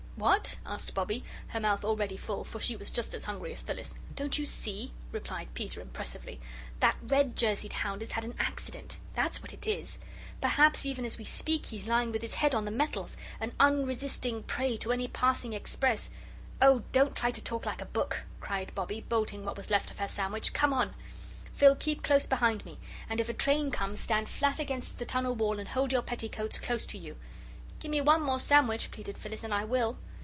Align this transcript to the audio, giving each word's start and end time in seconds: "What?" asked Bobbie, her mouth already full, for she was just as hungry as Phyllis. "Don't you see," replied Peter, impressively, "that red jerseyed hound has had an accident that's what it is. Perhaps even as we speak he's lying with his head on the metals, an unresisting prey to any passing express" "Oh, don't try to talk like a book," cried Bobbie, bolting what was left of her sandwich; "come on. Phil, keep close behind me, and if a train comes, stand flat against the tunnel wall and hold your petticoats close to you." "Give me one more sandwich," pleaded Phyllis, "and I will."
"What?" 0.17 0.57
asked 0.67 0.93
Bobbie, 0.93 1.23
her 1.47 1.59
mouth 1.59 1.83
already 1.83 2.15
full, 2.15 2.43
for 2.43 2.59
she 2.59 2.75
was 2.75 2.91
just 2.91 3.15
as 3.15 3.25
hungry 3.25 3.53
as 3.53 3.63
Phyllis. 3.63 3.95
"Don't 4.15 4.37
you 4.37 4.45
see," 4.45 4.93
replied 5.11 5.51
Peter, 5.55 5.81
impressively, 5.81 6.39
"that 6.79 6.95
red 7.01 7.35
jerseyed 7.35 7.73
hound 7.73 8.01
has 8.01 8.11
had 8.11 8.23
an 8.23 8.35
accident 8.37 8.99
that's 9.15 9.41
what 9.41 9.51
it 9.51 9.65
is. 9.65 9.97
Perhaps 10.39 10.85
even 10.85 11.05
as 11.05 11.17
we 11.17 11.23
speak 11.23 11.65
he's 11.65 11.87
lying 11.87 12.11
with 12.11 12.21
his 12.21 12.35
head 12.35 12.53
on 12.53 12.65
the 12.65 12.69
metals, 12.71 13.17
an 13.39 13.51
unresisting 13.59 14.43
prey 14.43 14.77
to 14.77 14.91
any 14.91 15.07
passing 15.07 15.53
express" 15.53 16.11
"Oh, 16.61 16.83
don't 16.91 17.15
try 17.15 17.31
to 17.31 17.43
talk 17.43 17.65
like 17.65 17.81
a 17.81 17.85
book," 17.87 18.23
cried 18.39 18.75
Bobbie, 18.75 19.01
bolting 19.01 19.43
what 19.43 19.57
was 19.57 19.71
left 19.71 19.89
of 19.89 19.97
her 19.97 20.07
sandwich; 20.07 20.53
"come 20.53 20.71
on. 20.71 20.93
Phil, 21.51 21.75
keep 21.75 22.03
close 22.03 22.27
behind 22.27 22.63
me, 22.63 22.77
and 23.09 23.19
if 23.19 23.27
a 23.27 23.33
train 23.33 23.71
comes, 23.71 23.99
stand 23.99 24.29
flat 24.29 24.59
against 24.59 24.99
the 24.99 25.05
tunnel 25.05 25.33
wall 25.35 25.57
and 25.57 25.69
hold 25.69 25.91
your 25.91 26.03
petticoats 26.03 26.59
close 26.59 26.85
to 26.85 26.99
you." 26.99 27.17
"Give 27.79 27.89
me 27.89 28.01
one 28.01 28.21
more 28.21 28.39
sandwich," 28.39 28.91
pleaded 28.91 29.17
Phyllis, 29.17 29.43
"and 29.43 29.51
I 29.51 29.63
will." 29.65 29.97